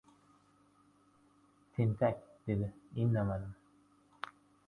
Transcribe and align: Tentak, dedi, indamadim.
Tentak, 1.75 2.17
dedi, 2.47 2.71
indamadim. 3.03 3.53